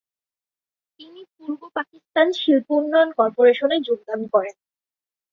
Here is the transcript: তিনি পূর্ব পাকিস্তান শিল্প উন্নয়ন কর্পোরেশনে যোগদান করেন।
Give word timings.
তিনি 0.99 1.21
পূর্ব 1.33 1.61
পাকিস্তান 1.77 2.27
শিল্প 2.39 2.67
উন্নয়ন 2.79 3.09
কর্পোরেশনে 3.19 3.77
যোগদান 3.87 4.21
করেন। 4.33 4.55